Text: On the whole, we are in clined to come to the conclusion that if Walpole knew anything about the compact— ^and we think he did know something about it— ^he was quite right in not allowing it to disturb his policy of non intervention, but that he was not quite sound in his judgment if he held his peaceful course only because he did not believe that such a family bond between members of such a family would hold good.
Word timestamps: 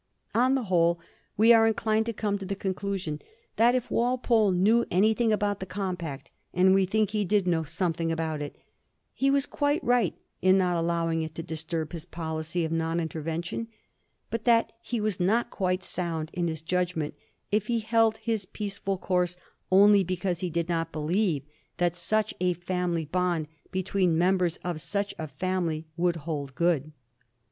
On 0.33 0.55
the 0.55 0.63
whole, 0.63 0.99
we 1.37 1.53
are 1.53 1.67
in 1.67 1.75
clined 1.75 2.05
to 2.05 2.11
come 2.11 2.39
to 2.39 2.45
the 2.47 2.55
conclusion 2.55 3.21
that 3.57 3.75
if 3.75 3.91
Walpole 3.91 4.49
knew 4.49 4.83
anything 4.89 5.31
about 5.31 5.59
the 5.59 5.67
compact— 5.67 6.31
^and 6.57 6.73
we 6.73 6.85
think 6.87 7.11
he 7.11 7.23
did 7.23 7.45
know 7.45 7.63
something 7.63 8.11
about 8.11 8.41
it— 8.41 8.55
^he 9.21 9.31
was 9.31 9.45
quite 9.45 9.83
right 9.83 10.15
in 10.41 10.57
not 10.57 10.75
allowing 10.75 11.21
it 11.21 11.35
to 11.35 11.43
disturb 11.43 11.91
his 11.91 12.07
policy 12.07 12.65
of 12.65 12.71
non 12.71 12.99
intervention, 12.99 13.67
but 14.31 14.43
that 14.45 14.71
he 14.81 14.99
was 14.99 15.19
not 15.19 15.51
quite 15.51 15.83
sound 15.83 16.31
in 16.33 16.47
his 16.47 16.63
judgment 16.63 17.13
if 17.51 17.67
he 17.67 17.77
held 17.79 18.17
his 18.17 18.45
peaceful 18.47 18.97
course 18.97 19.37
only 19.71 20.03
because 20.03 20.39
he 20.39 20.49
did 20.49 20.67
not 20.67 20.91
believe 20.91 21.43
that 21.77 21.95
such 21.95 22.33
a 22.41 22.53
family 22.55 23.05
bond 23.05 23.47
between 23.69 24.17
members 24.17 24.57
of 24.63 24.81
such 24.81 25.13
a 25.19 25.27
family 25.27 25.85
would 25.95 26.15
hold 26.25 26.55
good. 26.55 26.91